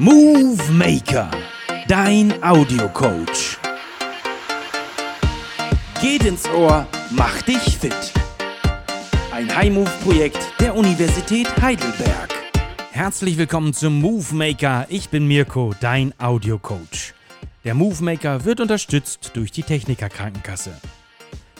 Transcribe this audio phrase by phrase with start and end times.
[0.00, 1.28] Movie Maker,
[1.88, 3.58] dein Audiocoach.
[6.00, 8.12] Geht ins Ohr, mach dich fit.
[9.32, 12.32] Ein High-Move-Projekt der Universität Heidelberg.
[12.92, 14.86] Herzlich willkommen zum Move Maker.
[14.88, 17.12] Ich bin Mirko, dein Audiocoach.
[17.64, 20.80] Der Move Maker wird unterstützt durch die Techniker Krankenkasse.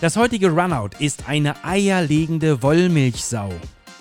[0.01, 3.53] Das heutige Runout ist eine eierlegende Wollmilchsau.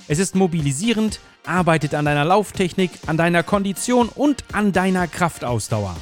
[0.08, 5.96] Es ist mobilisierend, arbeitet an deiner Lauftechnik, an deiner Kondition und an deiner Kraftausdauer.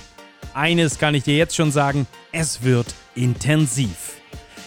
[0.54, 4.14] Eines kann ich dir jetzt schon sagen, es wird intensiv.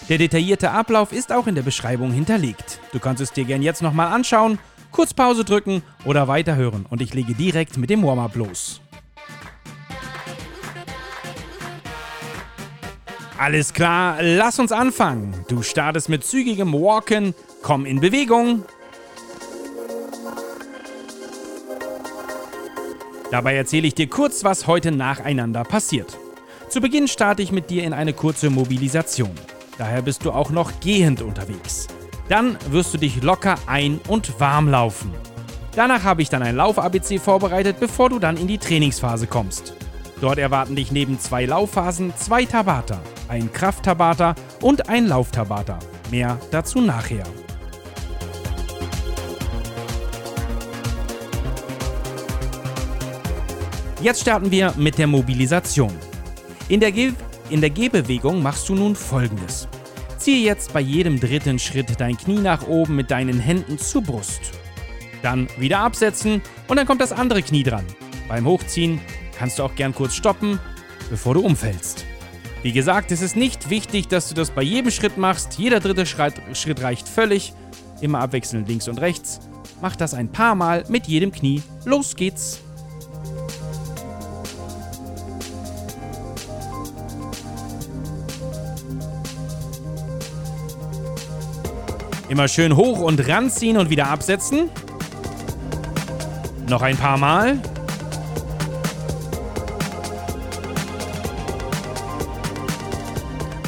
[0.09, 2.81] Der detaillierte Ablauf ist auch in der Beschreibung hinterlegt.
[2.93, 4.59] Du kannst es dir gern jetzt nochmal anschauen,
[4.91, 8.81] kurz Pause drücken oder weiterhören und ich lege direkt mit dem Warm-up los.
[13.39, 15.45] Alles klar, lass uns anfangen.
[15.47, 18.65] Du startest mit zügigem Walken, komm in Bewegung,
[23.31, 26.19] Dabei erzähle ich dir kurz, was heute nacheinander passiert.
[26.69, 29.31] Zu Beginn starte ich mit dir in eine kurze Mobilisation.
[29.77, 31.89] Daher bist du auch noch gehend unterwegs.
[32.29, 35.13] Dann wirst du dich locker ein- und warm laufen.
[35.77, 39.75] Danach habe ich dann ein Lauf-ABC vorbereitet, bevor du dann in die Trainingsphase kommst.
[40.21, 45.79] Dort erwarten dich neben zwei Laufphasen zwei Tabata, ein Kraft-Tabata und ein Lauf-Tabata.
[46.11, 47.25] Mehr dazu nachher.
[54.01, 55.93] Jetzt starten wir mit der Mobilisation.
[56.69, 59.67] In der, in der Gehbewegung machst du nun folgendes.
[60.19, 64.53] Ziehe jetzt bei jedem dritten Schritt dein Knie nach oben mit deinen Händen zur Brust.
[65.23, 67.85] Dann wieder absetzen und dann kommt das andere Knie dran.
[68.29, 69.01] Beim Hochziehen
[69.37, 70.61] kannst du auch gern kurz stoppen,
[71.11, 72.05] bevor du umfällst.
[72.63, 75.59] Wie gesagt, es ist nicht wichtig, dass du das bei jedem Schritt machst.
[75.59, 77.53] Jeder dritte Schritt, Schritt reicht völlig.
[78.01, 79.41] Immer abwechselnd links und rechts.
[79.83, 81.63] Mach das ein paar Mal mit jedem Knie.
[81.85, 82.61] Los geht's!
[92.29, 94.69] Immer schön hoch und ranziehen und wieder absetzen.
[96.69, 97.59] Noch ein paar Mal.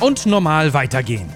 [0.01, 1.33] Und normal weitergehen.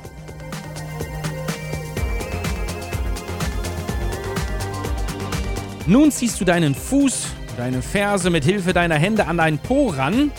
[5.86, 10.30] Nun ziehst du deinen Fuß, deine Ferse mit Hilfe deiner Hände an deinen Po ran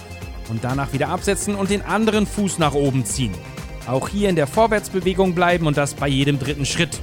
[0.49, 3.33] und danach wieder absetzen und den anderen Fuß nach oben ziehen.
[3.87, 6.99] Auch hier in der Vorwärtsbewegung bleiben und das bei jedem dritten Schritt.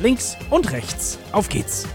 [0.00, 1.18] Links und rechts.
[1.32, 1.86] Auf geht's.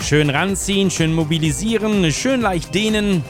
[0.00, 3.24] Schön ranziehen, schön mobilisieren, schön leicht dehnen.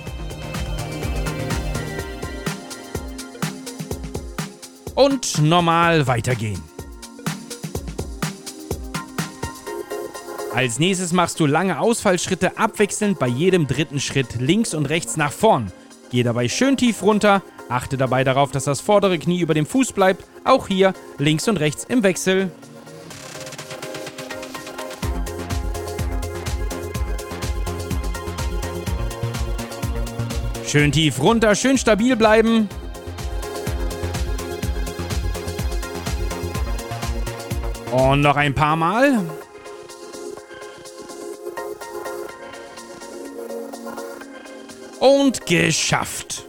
[4.97, 6.74] Und normal weitergehen.
[10.55, 15.33] Als nächstes machst du lange Ausfallschritte abwechselnd bei jedem dritten Schritt links und rechts nach
[15.33, 15.73] vorn.
[16.13, 19.93] Geh dabei schön tief runter, achte dabei darauf, dass das vordere Knie über dem Fuß
[19.93, 20.25] bleibt.
[20.45, 22.53] Auch hier links und rechts im Wechsel.
[30.69, 32.69] Schön tief runter, schön stabil bleiben.
[37.91, 39.19] Und noch ein paar Mal.
[45.05, 46.47] Und geschafft.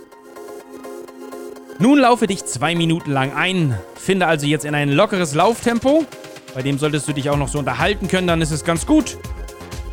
[1.77, 3.77] Nun laufe dich zwei Minuten lang ein.
[3.95, 6.05] Finde also jetzt in ein lockeres Lauftempo.
[6.53, 9.17] Bei dem solltest du dich auch noch so unterhalten können, dann ist es ganz gut.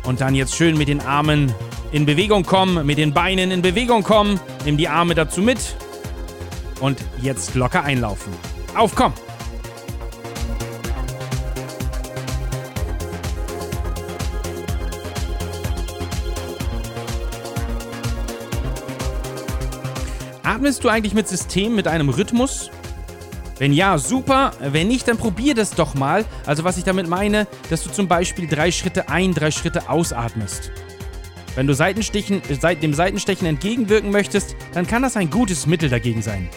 [0.05, 1.53] Und dann jetzt schön mit den Armen
[1.91, 4.39] in Bewegung kommen, mit den Beinen in Bewegung kommen.
[4.63, 5.75] Nimm die Arme dazu mit.
[6.79, 8.31] Und jetzt locker einlaufen.
[8.75, 9.11] Auf, komm!
[20.43, 22.69] Atmest du eigentlich mit System, mit einem Rhythmus?
[23.59, 24.51] Wenn ja, super.
[24.59, 26.25] Wenn nicht, dann probier das doch mal.
[26.45, 30.71] Also was ich damit meine, dass du zum Beispiel drei Schritte ein, drei Schritte ausatmest.
[31.55, 32.41] Wenn du Seitenstichen,
[32.81, 36.49] dem Seitenstechen entgegenwirken möchtest, dann kann das ein gutes Mittel dagegen sein.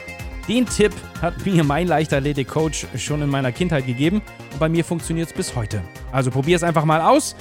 [0.48, 0.92] Den Tipp
[1.22, 4.20] hat mir mein Leichtathletik-Coach schon in meiner Kindheit gegeben
[4.52, 5.80] und bei mir funktioniert es bis heute.
[6.10, 7.36] Also probier es einfach mal aus.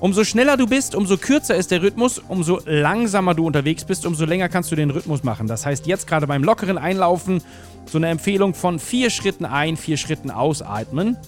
[0.00, 4.24] Umso schneller du bist, umso kürzer ist der Rhythmus, umso langsamer du unterwegs bist, umso
[4.24, 5.46] länger kannst du den Rhythmus machen.
[5.46, 7.42] Das heißt, jetzt gerade beim lockeren Einlaufen
[7.84, 11.18] so eine Empfehlung von vier Schritten ein, vier Schritten ausatmen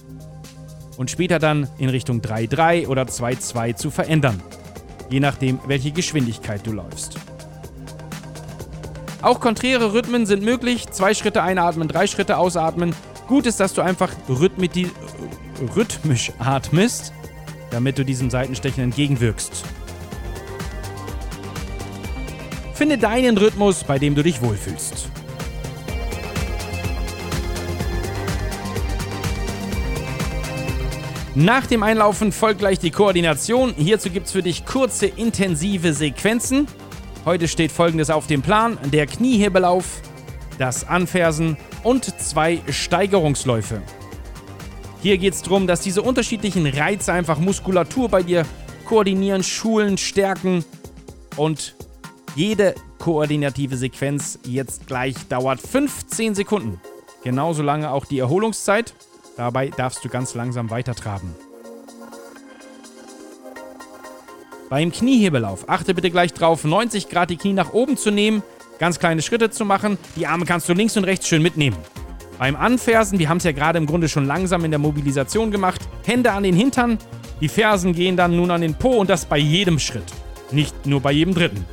[0.97, 4.41] und später dann in Richtung 3-3 oder 2-2 zu verändern.
[5.09, 7.17] Je nachdem, welche Geschwindigkeit du läufst.
[9.21, 10.87] Auch konträre Rhythmen sind möglich.
[10.89, 12.95] Zwei Schritte einatmen, drei Schritte ausatmen.
[13.27, 17.13] Gut ist, dass du einfach rhythmisch atmest,
[17.73, 19.63] damit du diesem Seitenstechen entgegenwirkst.
[22.75, 25.09] Finde deinen Rhythmus, bei dem du dich wohlfühlst.
[31.33, 33.73] Nach dem Einlaufen folgt gleich die Koordination.
[33.75, 36.67] Hierzu gibt es für dich kurze, intensive Sequenzen.
[37.25, 40.01] Heute steht folgendes auf dem Plan: der Kniehebelauf,
[40.59, 43.81] das Anfersen und zwei Steigerungsläufe.
[45.03, 48.45] Hier geht es darum, dass diese unterschiedlichen Reize einfach Muskulatur bei dir
[48.85, 50.63] koordinieren, schulen, stärken
[51.35, 51.75] und
[52.37, 56.79] jede koordinative Sequenz jetzt gleich dauert 15 Sekunden.
[57.21, 58.93] Genauso lange auch die Erholungszeit.
[59.35, 61.35] Dabei darfst du ganz langsam weitertraben.
[64.69, 68.41] Beim Kniehebelauf achte bitte gleich drauf, 90 Grad die Knie nach oben zu nehmen,
[68.79, 69.97] ganz kleine Schritte zu machen.
[70.15, 71.75] Die Arme kannst du links und rechts schön mitnehmen.
[72.43, 75.79] Beim Anfersen, wir haben es ja gerade im Grunde schon langsam in der Mobilisation gemacht,
[76.03, 76.97] Hände an den Hintern,
[77.39, 80.03] die Fersen gehen dann nun an den Po und das bei jedem Schritt,
[80.51, 81.63] nicht nur bei jedem dritten.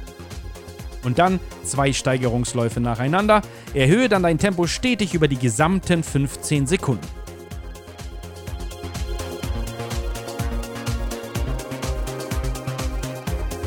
[1.02, 3.43] Und dann zwei Steigerungsläufe nacheinander.
[3.75, 7.08] Erhöhe dann dein Tempo stetig über die gesamten 15 Sekunden.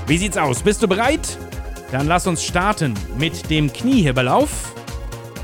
[0.08, 0.64] Wie sieht's aus?
[0.64, 1.38] Bist du bereit?
[1.92, 4.74] Dann lass uns starten mit dem Kniehebelauf.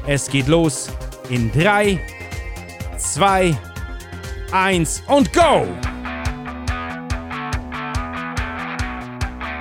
[0.07, 0.87] Es geht los
[1.29, 1.99] in 3,
[2.97, 3.55] 2,
[4.51, 5.67] 1 und go!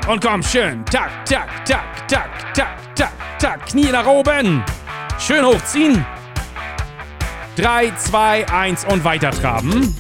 [0.09, 0.83] Und komm schön.
[0.87, 3.67] Tak, tak, tak, tak, tak, tak, tak.
[3.67, 4.65] Knie nach oben.
[5.19, 6.05] Schön hochziehen.
[7.57, 9.95] 3, 2, 1 und weiter traben.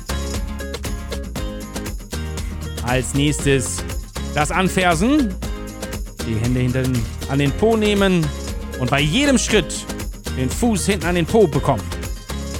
[2.84, 3.84] Als nächstes
[4.34, 5.34] das Anfersen,
[6.26, 8.26] die Hände hinter den, an den Po nehmen
[8.80, 9.84] und bei jedem Schritt
[10.38, 11.82] den Fuß hinten an den Po bekommen.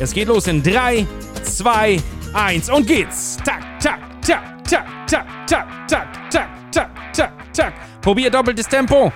[0.01, 1.07] Es geht los in 3,
[1.43, 2.01] 2,
[2.35, 3.37] 1 und geht's.
[3.45, 7.73] Tak, tak, tak, tak, tak, tak, tak, tak, tak, tak, tak.
[8.01, 9.13] Probier doppeltes Tempo.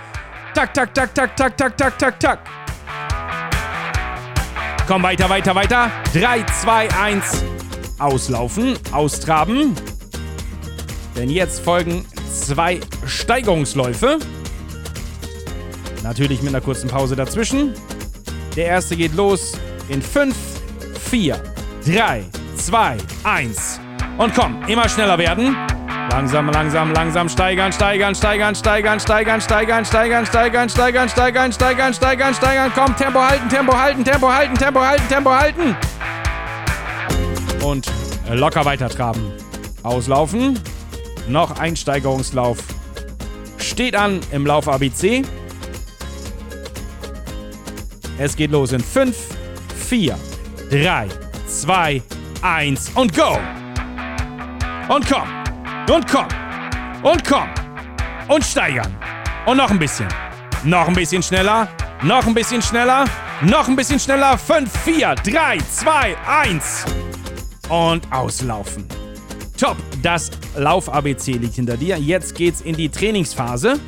[0.55, 2.39] Tak, tak, tak, tak, tak, tak, tak, tak, tak.
[4.87, 5.91] Komm weiter, weiter, weiter.
[6.13, 7.45] 3, 2, 1.
[7.99, 9.75] Auslaufen, austraben.
[11.17, 14.19] Denn jetzt folgen zwei Steigerungsläufe.
[16.03, 17.75] Natürlich mit einer kurzen Pause dazwischen.
[18.57, 19.53] Der erste geht los
[19.89, 20.35] in 5,
[21.11, 21.43] 4,
[21.87, 22.25] 3,
[22.57, 23.81] 2, 1.
[24.19, 25.57] Und komm, immer schneller werden.
[26.11, 32.35] Langsam, langsam, langsam steigern, steigern, steigern, steigern, steigern, steigern, steigern, steigern, steigern, steigern, steigern, steigern,
[32.35, 32.73] steigern.
[32.75, 35.77] Komm, Tempo halten, Tempo halten, Tempo halten, Tempo halten, Tempo halten.
[37.65, 37.87] Und
[38.31, 39.33] locker weiter traben.
[39.83, 40.61] Auslaufen.
[41.27, 42.59] Noch ein Steigerungslauf.
[43.57, 45.23] Steht an im Lauf ABC.
[48.19, 49.17] Es geht los in 5,
[49.89, 50.19] 4,
[50.71, 51.09] 3,
[51.47, 52.03] 2,
[52.43, 53.39] 1 und go!
[54.89, 55.29] Und komm!
[55.91, 56.29] Und komm!
[57.03, 57.49] Und komm!
[58.29, 58.95] Und steigern!
[59.47, 60.09] Und noch ein bisschen.
[60.65, 61.69] Noch ein bisschen schneller.
[62.03, 63.07] Noch ein bisschen schneller.
[63.43, 64.39] Noch ein bisschen schneller.
[64.39, 66.85] 5, 4, 3, 2, 1.
[67.69, 68.87] Und auslaufen.
[69.59, 71.97] Top, das Lauf-ABC liegt hinter dir.
[71.97, 73.81] Jetzt geht's in die Trainingsphase.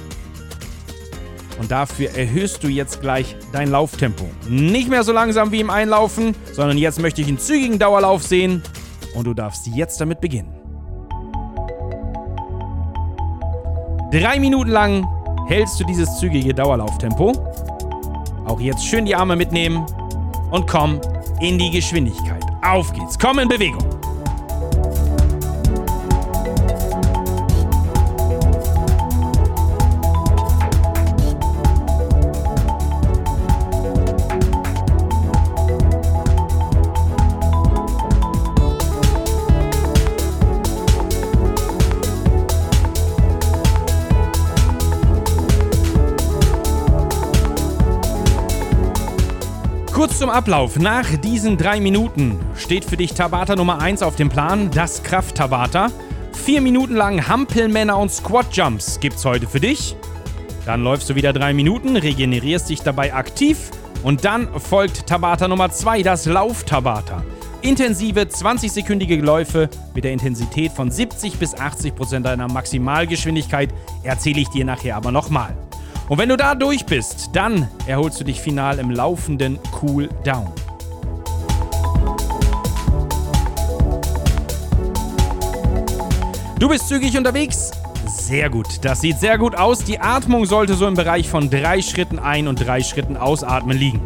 [1.58, 4.24] Und dafür erhöhst du jetzt gleich dein Lauftempo.
[4.48, 8.62] Nicht mehr so langsam wie im Einlaufen, sondern jetzt möchte ich einen zügigen Dauerlauf sehen.
[9.14, 10.52] Und du darfst jetzt damit beginnen.
[14.10, 15.06] Drei Minuten lang
[15.48, 17.32] hältst du dieses zügige Dauerlauftempo.
[18.46, 19.86] Auch jetzt schön die Arme mitnehmen
[20.50, 21.00] und komm
[21.40, 22.44] in die Geschwindigkeit.
[22.62, 23.93] Auf geht's, komm in Bewegung.
[50.04, 50.78] Kurz zum Ablauf.
[50.78, 55.90] Nach diesen drei Minuten steht für dich Tabata Nummer 1 auf dem Plan, das Kraft-Tabata.
[56.34, 59.96] Vier Minuten lang Hampelmänner und Squat-Jumps gibt's heute für dich.
[60.66, 63.70] Dann läufst du wieder drei Minuten, regenerierst dich dabei aktiv
[64.02, 67.24] und dann folgt Tabata Nummer 2, das Lauf-Tabata.
[67.62, 73.70] Intensive 20-sekündige Läufe mit der Intensität von 70 bis 80 Prozent deiner Maximalgeschwindigkeit
[74.02, 75.56] erzähle ich dir nachher aber nochmal.
[76.08, 80.52] Und wenn du da durch bist, dann erholst du dich final im laufenden Cool Down.
[86.58, 87.70] Du bist zügig unterwegs?
[88.06, 88.66] Sehr gut.
[88.82, 89.84] Das sieht sehr gut aus.
[89.84, 94.02] Die Atmung sollte so im Bereich von drei Schritten ein und drei Schritten ausatmen liegen.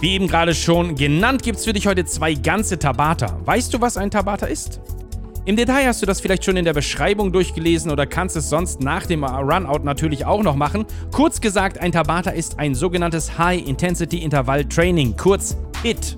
[0.00, 3.38] Wie eben gerade schon genannt, gibt es für dich heute zwei ganze Tabata.
[3.46, 4.80] Weißt du, was ein Tabata ist?
[5.46, 8.80] Im Detail hast du das vielleicht schon in der Beschreibung durchgelesen oder kannst es sonst
[8.80, 10.86] nach dem Runout natürlich auch noch machen.
[11.12, 16.16] Kurz gesagt, ein Tabata ist ein sogenanntes High Intensity Intervall Training, kurz HIT.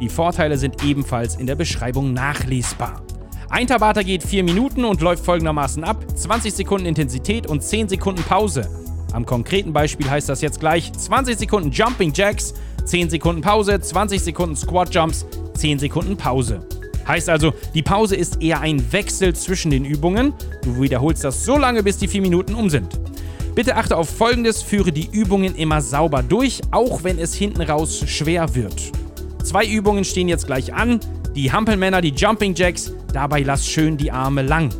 [0.00, 3.02] Die Vorteile sind ebenfalls in der Beschreibung nachlesbar.
[3.50, 8.22] Ein Tabata geht 4 Minuten und läuft folgendermaßen ab: 20 Sekunden Intensität und 10 Sekunden
[8.22, 8.70] Pause.
[9.12, 12.54] Am konkreten Beispiel heißt das jetzt gleich 20 Sekunden Jumping Jacks,
[12.86, 16.66] 10 Sekunden Pause, 20 Sekunden Squat Jumps, 10 Sekunden Pause.
[17.06, 20.32] Heißt also, die Pause ist eher ein Wechsel zwischen den Übungen.
[20.62, 22.98] Du wiederholst das so lange, bis die vier Minuten um sind.
[23.54, 28.02] Bitte achte auf Folgendes, führe die Übungen immer sauber durch, auch wenn es hinten raus
[28.06, 28.90] schwer wird.
[29.44, 30.98] Zwei Übungen stehen jetzt gleich an.
[31.36, 34.70] Die Hampelmänner, die Jumping Jacks, dabei lass schön die Arme lang.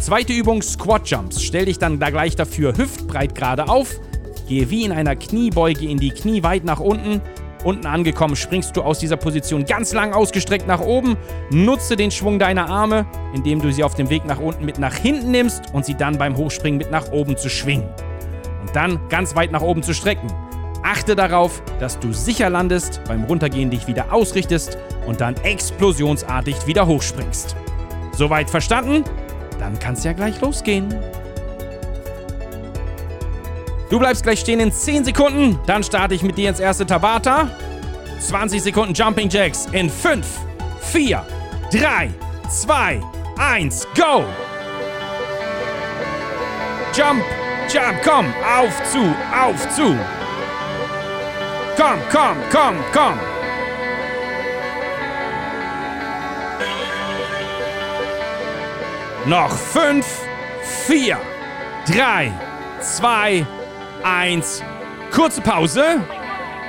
[0.00, 1.42] Zweite Übung Squat Jumps.
[1.42, 4.00] Stell dich dann da gleich dafür hüftbreit gerade auf.
[4.48, 7.22] Gehe wie in einer Kniebeuge in die Knie weit nach unten
[7.64, 11.16] Unten angekommen springst du aus dieser Position ganz lang ausgestreckt nach oben.
[11.50, 14.94] Nutze den Schwung deiner Arme, indem du sie auf dem Weg nach unten mit nach
[14.94, 17.88] hinten nimmst und sie dann beim Hochspringen mit nach oben zu schwingen.
[18.60, 20.26] Und dann ganz weit nach oben zu strecken.
[20.82, 26.86] Achte darauf, dass du sicher landest, beim Runtergehen dich wieder ausrichtest und dann explosionsartig wieder
[26.88, 27.54] hochspringst.
[28.12, 29.04] Soweit verstanden?
[29.60, 30.92] Dann kann's ja gleich losgehen.
[33.92, 35.58] Du bleibst gleich stehen in 10 Sekunden.
[35.66, 37.50] Dann starte ich mit dir ins erste Tabata.
[38.20, 40.26] 20 Sekunden Jumping Jacks in 5,
[40.80, 41.22] 4,
[41.70, 42.10] 3,
[42.48, 43.02] 2,
[43.36, 44.24] 1, go!
[46.94, 47.22] Jump,
[47.68, 49.94] jump, komm, auf zu, auf zu.
[51.76, 53.20] Komm, komm, komm, komm.
[59.26, 60.06] Noch 5,
[60.86, 61.18] 4,
[61.88, 62.32] 3,
[62.80, 63.61] 2, 1.
[64.04, 64.62] 1.
[65.10, 66.00] Kurze Pause.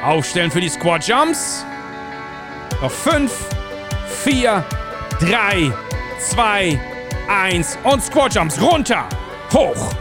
[0.03, 1.65] Aufstellen für die Squat Jumps.
[2.81, 3.31] Noch 5,
[4.23, 4.63] 4,
[5.19, 5.71] 3,
[6.19, 6.79] 2,
[7.29, 8.61] 1 und Squat Jumps.
[8.61, 9.07] Runter,
[9.53, 9.93] hoch,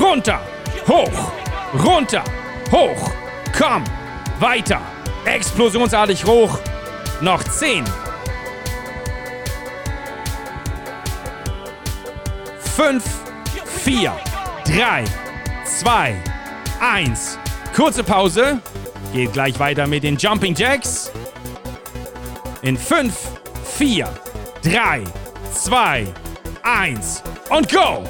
[0.00, 0.40] runter,
[0.86, 1.32] hoch,
[1.84, 2.24] runter,
[2.70, 3.10] hoch.
[3.56, 3.84] Komm,
[4.38, 4.80] weiter.
[5.24, 6.58] Explosionsartig hoch.
[7.20, 7.84] Noch 10.
[12.76, 13.02] 5,
[13.84, 14.12] 4,
[14.64, 15.04] 3,
[15.64, 16.14] 2,
[16.80, 17.38] 1.
[17.74, 18.60] Kurze Pause.
[19.12, 21.10] Geht gleich weiter mit den Jumping Jacks.
[22.62, 23.14] In 5,
[23.76, 24.08] 4,
[24.62, 25.04] 3,
[25.54, 26.06] 2,
[26.62, 28.04] 1 und go!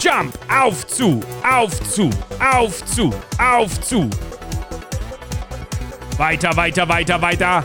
[0.00, 4.10] Jump, auf zu, auf zu, auf zu, auf zu.
[6.18, 7.64] Weiter, weiter, weiter, weiter.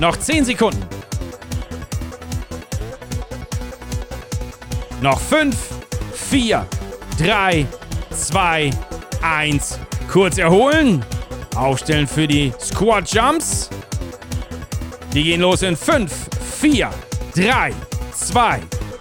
[0.00, 0.82] Noch 10 Sekunden.
[5.02, 5.56] Noch 5,
[6.14, 6.66] 4,
[7.18, 7.66] 3,
[8.10, 8.93] 2, 1.
[9.24, 9.78] 1.
[10.12, 11.04] Kurz erholen.
[11.56, 13.70] Aufstellen für die Squat Jumps.
[15.12, 16.12] Die gehen los in 5,
[16.60, 16.90] 4,
[17.34, 17.72] 3,
[18.12, 18.60] 2,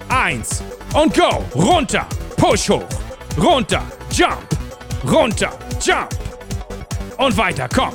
[0.10, 0.64] 1
[0.94, 1.44] und go.
[1.56, 2.06] Runter.
[2.38, 2.84] Push hoch.
[3.38, 3.84] Runter.
[4.12, 4.48] Jump.
[5.04, 5.52] Runter.
[5.82, 6.10] Jump.
[7.18, 7.68] Und weiter.
[7.74, 7.94] Komm.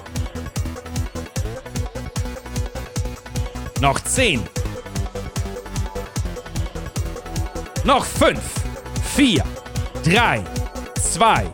[3.80, 4.42] Noch 10.
[7.84, 8.38] Noch 5,
[9.14, 9.44] 4,
[10.04, 10.42] 3,
[11.00, 11.46] 2,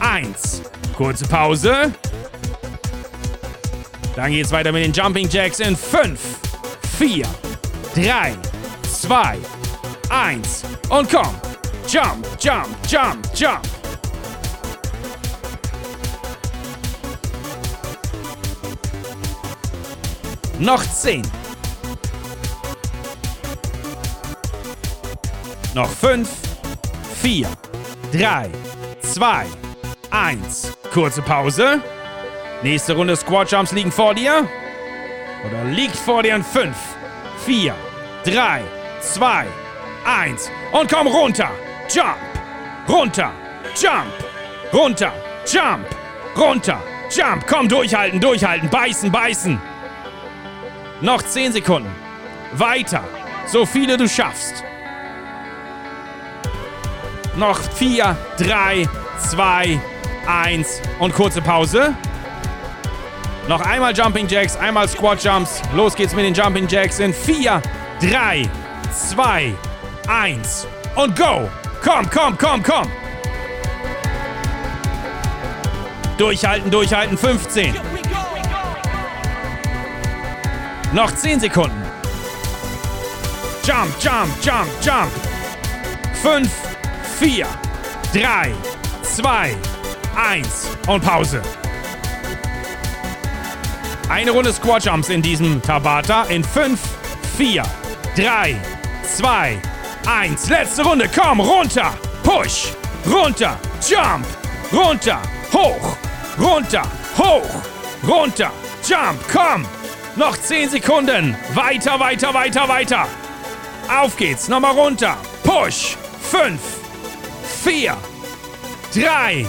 [0.00, 0.62] 1.
[0.96, 1.92] Kurze Pause.
[4.14, 6.18] Dann geht's weiter mit den Jumping Jacks in 5,
[6.98, 7.26] 4,
[7.94, 8.34] 3,
[9.00, 9.38] 2,
[10.08, 10.64] 1.
[10.88, 11.34] Und komm.
[11.88, 13.60] Jump, jump, jump, jump.
[20.58, 21.22] Noch 10.
[25.74, 26.28] Noch 5,
[27.20, 27.48] 4,
[28.12, 28.50] 3,
[29.02, 29.65] 2, 1.
[30.92, 31.80] Kurze Pause.
[32.62, 34.48] Nächste Runde Squat Jumps liegen vor dir.
[35.46, 36.76] Oder liegt vor dir in 5,
[37.44, 37.74] 4,
[38.24, 38.62] 3,
[39.00, 39.46] 2,
[40.04, 40.50] 1.
[40.72, 41.50] Und komm runter.
[41.94, 42.16] Jump.
[42.88, 43.32] Runter.
[43.74, 44.12] Jump.
[44.72, 45.12] Runter.
[45.46, 45.86] Jump.
[46.36, 46.82] Runter.
[47.10, 47.46] Jump.
[47.46, 48.70] Komm, durchhalten, durchhalten.
[48.70, 49.60] Beißen, beißen.
[51.02, 51.94] Noch 10 Sekunden.
[52.52, 53.04] Weiter.
[53.46, 54.64] So viele du schaffst.
[57.36, 59.95] Noch 4, 3, 2, 1
[60.98, 61.94] und kurze Pause.
[63.48, 65.62] Noch einmal Jumping Jacks, einmal Squat Jumps.
[65.74, 67.62] Los geht's mit den Jumping Jacks in 4,
[68.00, 68.48] 3,
[68.92, 69.54] 2,
[70.08, 70.66] 1
[70.96, 71.48] und go!
[71.82, 72.90] Komm, komm, komm, komm!
[76.18, 77.74] Durchhalten, durchhalten, 15.
[80.92, 81.82] Noch 10 Sekunden.
[83.64, 85.10] Jump, jump, jump, jump.
[86.22, 86.50] 5,
[87.18, 87.46] 4,
[88.12, 88.54] 3,
[89.02, 89.75] 2, 1
[90.86, 91.42] und Pause.
[94.08, 96.78] Eine Runde Squat Jumps in diesem Tabata in 5,
[97.36, 97.62] 4,
[98.16, 98.56] 3,
[99.16, 99.58] 2,
[100.06, 100.48] 1.
[100.48, 101.10] Letzte Runde.
[101.12, 101.92] Komm, runter.
[102.22, 102.68] Push.
[103.04, 103.58] Runter.
[103.86, 104.26] Jump.
[104.72, 105.20] Runter.
[105.52, 105.96] Hoch.
[106.38, 106.82] Runter.
[107.18, 107.62] Hoch.
[108.06, 108.50] Runter.
[108.88, 109.20] Jump.
[109.32, 109.66] Komm.
[110.14, 111.36] Noch 10 Sekunden.
[111.54, 113.08] Weiter, weiter, weiter, weiter.
[113.88, 114.48] Auf geht's.
[114.48, 115.16] Nochmal runter.
[115.42, 115.96] Push.
[116.30, 116.60] 5,
[117.64, 117.96] 4,
[118.94, 119.46] 3,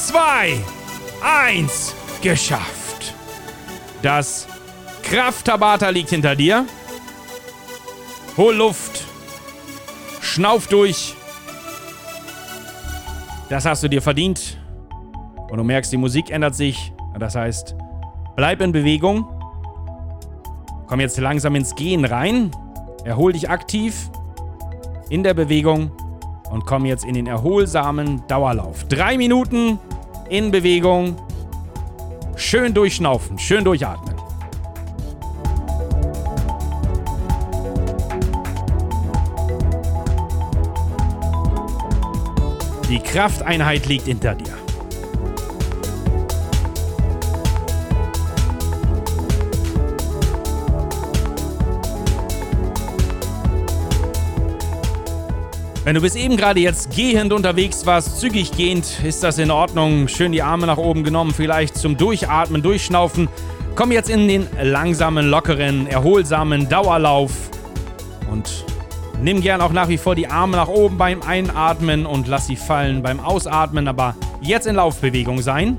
[0.00, 0.58] 2,
[1.22, 1.94] 1.
[2.22, 3.14] Geschafft.
[4.00, 4.48] Das
[5.02, 6.64] Kraft-Tabata liegt hinter dir.
[8.38, 9.04] Hol Luft.
[10.22, 11.14] Schnauf durch.
[13.50, 14.58] Das hast du dir verdient.
[15.50, 16.92] Und du merkst, die Musik ändert sich.
[17.18, 17.74] Das heißt,
[18.36, 19.28] bleib in Bewegung.
[20.86, 22.52] Komm jetzt langsam ins Gehen rein.
[23.04, 24.10] Erhol dich aktiv
[25.10, 25.92] in der Bewegung
[26.50, 28.84] und komm jetzt in den erholsamen Dauerlauf.
[28.88, 29.78] Drei Minuten
[30.28, 31.16] in Bewegung.
[32.36, 34.14] Schön durchschnaufen, schön durchatmen.
[42.88, 44.69] Die Krafteinheit liegt hinter dir.
[55.90, 60.06] Wenn du bis eben gerade jetzt gehend unterwegs warst, zügig gehend, ist das in Ordnung.
[60.06, 63.28] Schön die Arme nach oben genommen, vielleicht zum Durchatmen, Durchschnaufen.
[63.74, 67.32] Komm jetzt in den langsamen, lockeren, erholsamen Dauerlauf
[68.30, 68.64] und
[69.20, 72.54] nimm gern auch nach wie vor die Arme nach oben beim Einatmen und lass sie
[72.54, 75.76] fallen beim Ausatmen, aber jetzt in Laufbewegung sein.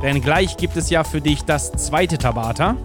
[0.00, 2.76] Denn gleich gibt es ja für dich das zweite Tabata.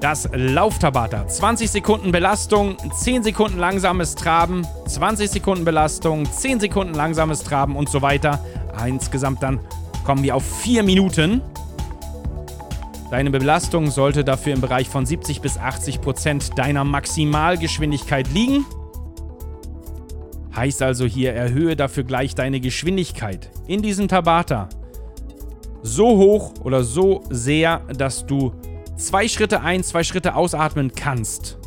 [0.00, 1.26] Das Lauftabata.
[1.26, 7.88] 20 Sekunden Belastung, 10 Sekunden langsames Traben, 20 Sekunden Belastung, 10 Sekunden langsames Traben und
[7.88, 8.44] so weiter.
[8.86, 9.58] Insgesamt dann
[10.04, 11.40] kommen wir auf 4 Minuten.
[13.10, 18.66] Deine Belastung sollte dafür im Bereich von 70 bis 80 Prozent deiner Maximalgeschwindigkeit liegen.
[20.54, 24.68] Heißt also hier, erhöhe dafür gleich deine Geschwindigkeit in diesem Tabata
[25.82, 28.52] so hoch oder so sehr, dass du
[28.96, 31.58] zwei Schritte ein, zwei Schritte ausatmen kannst.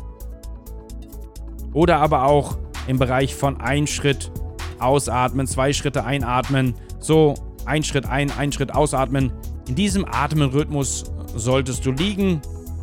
[1.72, 4.32] Oder aber auch im Bereich von ein Schritt
[4.78, 9.32] ausatmen, zwei Schritte einatmen, so ein Schritt ein, ein Schritt ausatmen.
[9.68, 11.04] In diesem Atemrhythmus
[11.36, 12.40] solltest du liegen.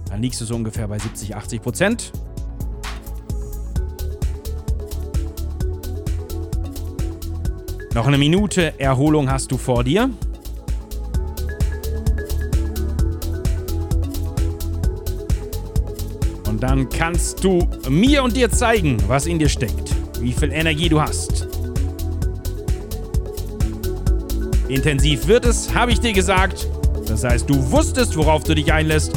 [0.10, 2.12] Dann liegst du so ungefähr bei 70, 80 Prozent.
[7.94, 10.10] Noch eine Minute Erholung hast du vor dir.
[16.58, 20.90] Und dann kannst du mir und dir zeigen, was in dir steckt, wie viel Energie
[20.90, 21.48] du hast.
[24.68, 26.68] Intensiv wird es, habe ich dir gesagt.
[27.08, 29.12] Das heißt, du wusstest, worauf du dich einlässt.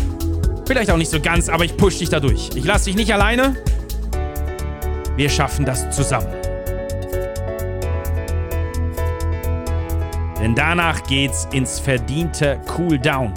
[0.67, 2.51] Vielleicht auch nicht so ganz, aber ich push dich da durch.
[2.57, 3.57] Ich lasse dich nicht alleine.
[5.17, 6.29] Wir schaffen das zusammen.
[10.43, 13.33] Denn danach geht's ins verdiente Cooldown.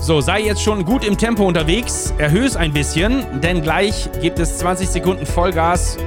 [0.00, 4.38] So, sei jetzt schon gut im Tempo unterwegs, erhöhe es ein bisschen, denn gleich gibt
[4.38, 5.98] es 20 Sekunden Vollgas,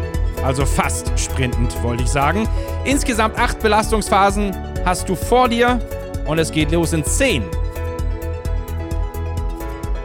[0.43, 2.49] also fast sprintend, wollte ich sagen.
[2.85, 5.79] Insgesamt acht Belastungsphasen hast du vor dir
[6.25, 7.43] und es geht los in 10,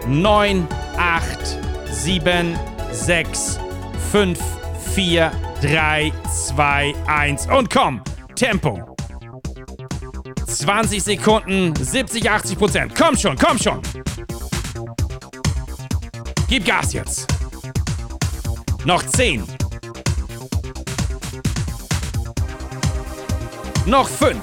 [0.07, 1.59] 9, 8,
[1.91, 2.59] 7,
[2.93, 3.59] 6,
[4.13, 4.39] 5,
[4.95, 6.13] 4, 3,
[6.47, 8.03] 2, 1 und komm,
[8.37, 8.98] Tempo.
[10.59, 12.95] 20 Sekunden, 70, 80 Prozent.
[12.97, 13.81] Komm schon, komm schon.
[16.49, 17.29] Gib Gas jetzt.
[18.85, 19.45] Noch 10.
[23.87, 24.37] Noch 5,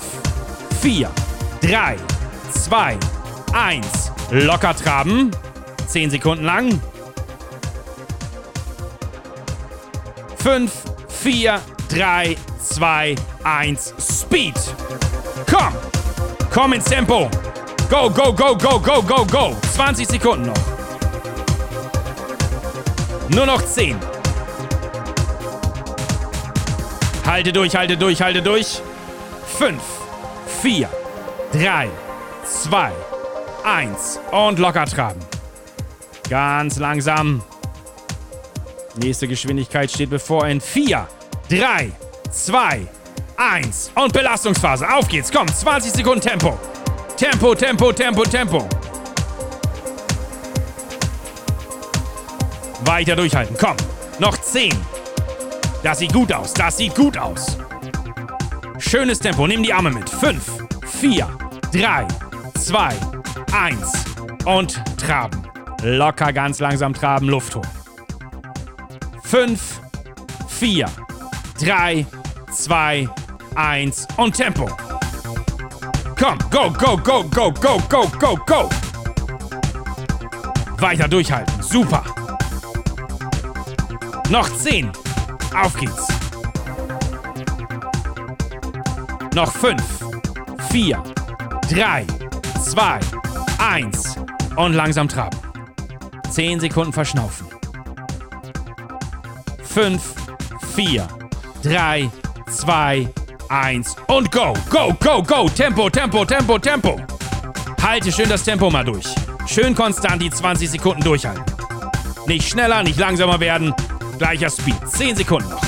[0.82, 1.12] 4,
[1.62, 1.98] 3,
[2.64, 2.98] 2,
[3.54, 3.86] 1.
[4.32, 5.32] Locker traben.
[5.88, 6.82] 10 Sekunden lang.
[10.38, 10.72] 5,
[11.10, 13.94] 4, 3, 2, 1.
[14.00, 14.56] Speed.
[15.50, 15.74] Komm.
[16.56, 17.30] Komm ins Tempo.
[17.90, 19.58] Go, go, go, go, go, go, go.
[19.74, 20.54] 20 Sekunden noch.
[23.28, 23.98] Nur noch 10.
[27.26, 28.82] Halte durch, halte durch, halte durch.
[29.58, 29.82] 5,
[30.62, 30.90] 4,
[31.52, 31.90] 3,
[32.46, 32.92] 2,
[33.66, 34.20] 1.
[34.32, 35.20] Und locker traben.
[36.30, 37.44] Ganz langsam.
[38.96, 41.06] Nächste Geschwindigkeit steht bevor in 4,
[41.50, 41.92] 3,
[42.32, 42.88] 2,
[43.38, 43.46] 1.
[43.56, 44.88] 1 und Belastungsphase.
[44.90, 46.58] Auf geht's, komm, 20 Sekunden Tempo.
[47.18, 48.68] Tempo, Tempo, Tempo, Tempo.
[52.84, 53.76] Weiter durchhalten, komm.
[54.20, 54.74] Noch 10.
[55.84, 57.58] Das sieht gut aus, das sieht gut aus.
[58.78, 59.48] Schönes Tempo.
[59.48, 60.10] Nimm die Arme mit.
[60.10, 60.44] 5,
[61.00, 61.28] 4,
[61.72, 62.08] 3,
[62.60, 62.90] 2,
[63.54, 64.06] 1
[64.46, 65.44] und traben.
[65.82, 67.68] Locker ganz langsam traben, Luft holen.
[69.24, 69.82] 5,
[70.48, 70.90] 4,
[71.60, 72.06] 3,
[72.52, 73.25] 2, 1
[74.18, 74.70] und Tempo.
[76.20, 78.70] Komm, go, go, go, go, go, go, go, go.
[80.80, 81.62] Weiter durchhalten.
[81.62, 82.04] Super.
[84.30, 84.92] Noch 10.
[85.56, 86.08] Auf geht's.
[89.34, 89.82] Noch 5,
[90.70, 91.04] 4,
[91.70, 92.06] 3,
[92.64, 93.00] 2,
[93.58, 94.16] 1
[94.56, 95.38] und langsam traben.
[96.30, 97.48] 10 Sekunden verschnaufen.
[99.64, 100.02] 5,
[100.76, 101.08] 4,
[101.64, 102.10] 3,
[102.50, 103.25] 2, 1
[104.08, 105.50] und go, go, go, go.
[105.50, 107.00] Tempo, Tempo, Tempo, Tempo.
[107.82, 109.06] Halte schön das Tempo mal durch.
[109.48, 111.44] Schön konstant die 20 Sekunden durchhalten.
[112.28, 113.74] Nicht schneller, nicht langsamer werden.
[114.18, 114.76] Gleicher Speed.
[114.88, 115.62] 10 Sekunden noch.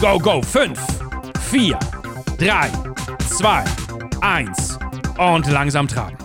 [0.00, 0.42] Go, go.
[0.42, 0.78] 5,
[1.50, 1.78] 4,
[2.38, 2.70] 3,
[3.28, 3.64] 2,
[4.22, 4.78] 1
[5.18, 6.16] und langsam traben.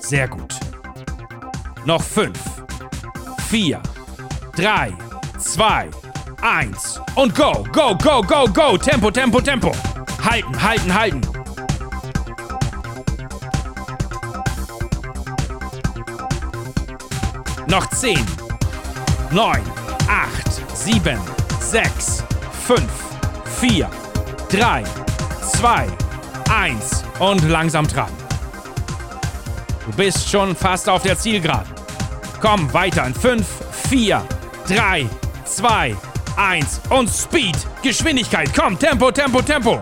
[0.00, 0.54] Sehr gut.
[1.86, 2.38] Noch 5,
[3.48, 3.80] 4,
[4.56, 4.92] 3,
[5.38, 6.03] 2, 1
[7.14, 8.76] und go, go, go, go, go.
[8.76, 9.72] Tempo, Tempo, Tempo.
[10.22, 11.20] Halten, halten, halten.
[17.66, 18.18] Noch 10,
[19.30, 19.62] 9,
[20.06, 21.18] 8, 7,
[21.60, 22.24] 6,
[22.66, 22.82] 5,
[23.60, 23.90] 4,
[24.50, 24.84] 3,
[25.40, 25.86] 2,
[26.52, 28.12] 1 und langsam traben.
[29.86, 31.72] Du bist schon fast auf der Zielgeraden.
[32.42, 33.06] Komm, weiter.
[33.06, 33.46] In 5,
[33.88, 34.22] 4,
[34.68, 35.08] 3,
[35.46, 35.96] 2,
[36.36, 37.56] 1 und Speed.
[37.82, 38.50] Geschwindigkeit.
[38.54, 39.80] Komm, Tempo, Tempo, Tempo.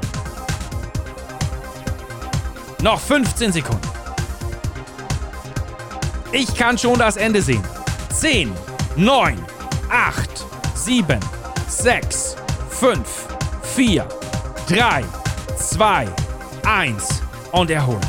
[2.83, 3.89] Noch 15 Sekunden.
[6.33, 7.63] Ich kann schon das Ende sehen.
[8.13, 8.53] 10,
[8.97, 9.39] 9,
[9.91, 11.21] 8, 7,
[11.69, 12.37] 6,
[12.71, 13.01] 5,
[13.75, 14.09] 4,
[14.69, 15.05] 3,
[15.57, 16.09] 2,
[16.65, 18.01] 1 und erholen.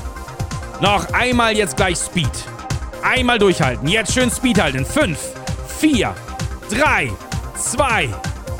[0.81, 2.31] Noch einmal jetzt gleich Speed.
[3.03, 3.87] Einmal durchhalten.
[3.87, 4.85] Jetzt schön Speed halten.
[4.85, 5.19] 5,
[5.79, 6.15] 4,
[6.69, 7.11] 3,
[7.57, 8.09] 2,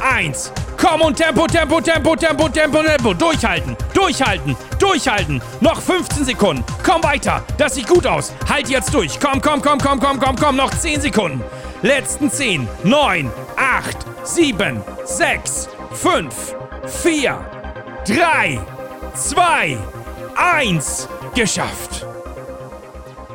[0.04, 0.52] 1.
[0.78, 3.14] Komm und Tempo, Tempo, Tempo, Tempo, Tempo, Tempo.
[3.14, 5.42] Durchhalten, durchhalten, durchhalten.
[5.62, 6.64] Noch 15 Sekunden.
[6.84, 7.44] Komm weiter.
[7.58, 8.34] Das sieht gut aus.
[8.50, 9.20] Halt jetzt durch.
[9.20, 10.56] Komm, komm, komm, komm, komm, komm, komm.
[10.58, 11.42] Noch 10 Sekunden.
[11.82, 17.40] Letzten 10, 9, 8, 7, 6, 5, 4,
[18.08, 18.60] 3,
[19.16, 19.78] 2,
[20.36, 21.10] 1.
[21.36, 22.06] Geschafft.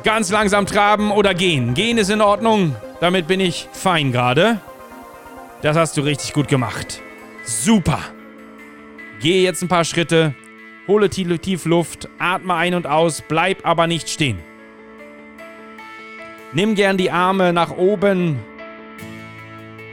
[0.03, 1.73] Ganz langsam traben oder gehen.
[1.73, 2.75] Gehen ist in Ordnung.
[3.01, 4.59] Damit bin ich fein gerade.
[5.61, 7.01] Das hast du richtig gut gemacht.
[7.43, 7.99] Super.
[9.19, 10.33] Gehe jetzt ein paar Schritte,
[10.87, 14.39] hole tief Luft, atme ein und aus, bleib aber nicht stehen.
[16.53, 18.39] Nimm gern die Arme nach oben,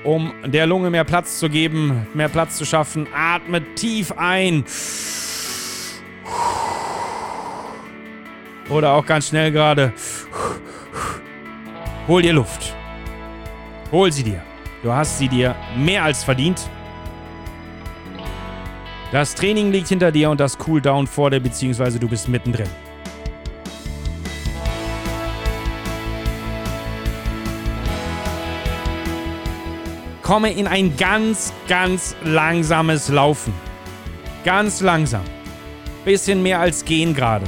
[0.04, 3.08] um der Lunge mehr Platz zu geben, mehr Platz zu schaffen.
[3.12, 4.64] Atme tief ein.
[8.70, 9.92] Oder auch ganz schnell gerade.
[12.06, 12.74] Hol dir Luft.
[13.90, 14.45] Hol sie dir.
[14.86, 16.70] Du hast sie dir mehr als verdient.
[19.10, 22.68] Das Training liegt hinter dir und das Cooldown vor dir, beziehungsweise du bist mittendrin.
[30.22, 33.52] Komme in ein ganz, ganz langsames Laufen.
[34.44, 35.24] Ganz langsam.
[36.04, 37.46] Bisschen mehr als gehen gerade.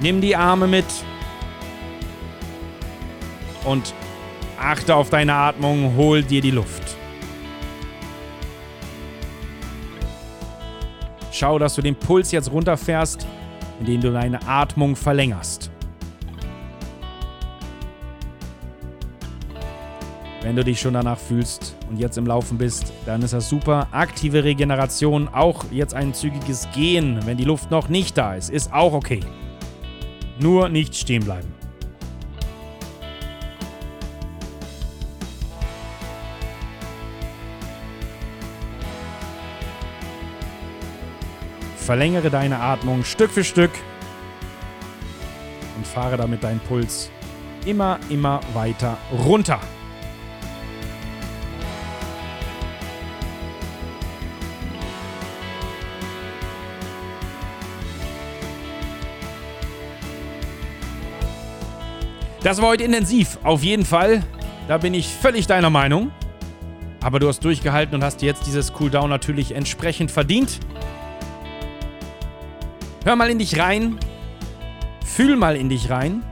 [0.00, 0.86] Nimm die Arme mit
[3.64, 3.92] und
[4.62, 6.96] achte auf deine Atmung, hol dir die Luft.
[11.32, 13.26] Schau, dass du den Puls jetzt runterfährst,
[13.80, 15.70] indem du deine Atmung verlängerst.
[20.42, 23.86] Wenn du dich schon danach fühlst und jetzt im Laufen bist, dann ist das super.
[23.92, 28.72] Aktive Regeneration, auch jetzt ein zügiges Gehen, wenn die Luft noch nicht da ist, ist
[28.72, 29.20] auch okay.
[30.40, 31.61] Nur nicht stehen bleiben.
[41.82, 43.72] Verlängere deine Atmung Stück für Stück
[45.76, 47.10] und fahre damit deinen Puls
[47.66, 49.60] immer, immer weiter runter.
[62.44, 64.22] Das war heute intensiv, auf jeden Fall.
[64.68, 66.12] Da bin ich völlig deiner Meinung.
[67.00, 70.60] Aber du hast durchgehalten und hast jetzt dieses Cooldown natürlich entsprechend verdient.
[73.04, 73.98] Hör mal in dich rein.
[75.04, 76.22] Fühl mal in dich rein.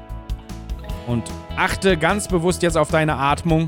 [1.09, 1.25] Und
[1.57, 3.67] achte ganz bewusst jetzt auf deine Atmung.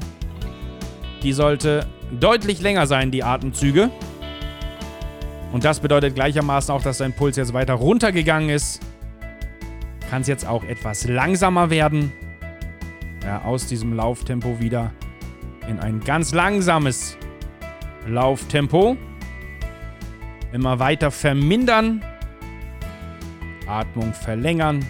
[1.25, 3.91] Die sollte deutlich länger sein, die Atemzüge.
[5.53, 8.81] Und das bedeutet gleichermaßen auch, dass dein Puls jetzt weiter runtergegangen ist.
[10.09, 12.13] Kann es jetzt auch etwas langsamer werden.
[13.25, 14.93] Ja, aus diesem Lauftempo wieder
[15.69, 17.17] in ein ganz langsames
[18.07, 18.97] Lauftempo.
[20.53, 22.05] Immer weiter vermindern.
[23.73, 24.85] Atmung verlängern.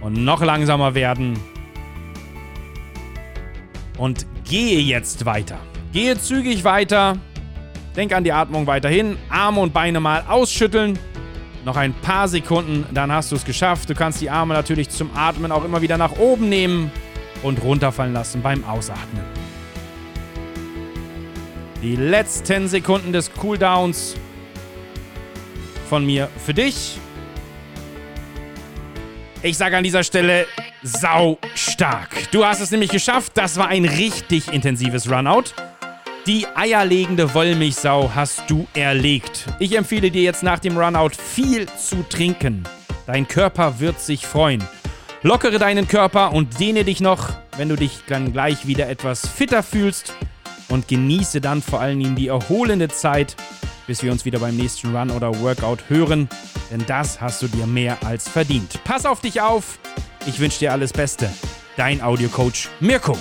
[0.00, 1.38] Und noch langsamer werden.
[3.98, 5.58] Und gehe jetzt weiter.
[5.92, 7.16] Gehe zügig weiter.
[7.96, 9.16] Denk an die Atmung weiterhin.
[9.28, 10.98] Arme und Beine mal ausschütteln.
[11.64, 13.90] Noch ein paar Sekunden, dann hast du es geschafft.
[13.90, 16.92] Du kannst die Arme natürlich zum Atmen auch immer wieder nach oben nehmen
[17.42, 19.24] und runterfallen lassen beim Ausatmen.
[21.82, 24.14] Die letzten Sekunden des Cooldowns
[25.86, 26.98] von mir für dich.
[29.42, 30.46] Ich sage an dieser Stelle
[30.82, 32.30] sau stark.
[32.32, 33.32] Du hast es nämlich geschafft.
[33.34, 35.44] Das war ein richtig intensives Runout.
[36.26, 39.46] Die eierlegende Wollmilchsau hast du erlegt.
[39.60, 42.64] Ich empfehle dir jetzt nach dem Runout viel zu trinken.
[43.06, 44.64] Dein Körper wird sich freuen.
[45.22, 49.62] Lockere deinen Körper und dehne dich noch, wenn du dich dann gleich wieder etwas fitter
[49.62, 50.12] fühlst.
[50.68, 53.36] Und genieße dann vor allen Dingen die erholende Zeit,
[53.86, 56.28] bis wir uns wieder beim nächsten Run oder Workout hören.
[56.70, 58.80] Denn das hast du dir mehr als verdient.
[58.84, 59.78] Pass auf dich auf.
[60.26, 61.30] Ich wünsche dir alles Beste.
[61.76, 63.16] Dein Audiocoach Mirko.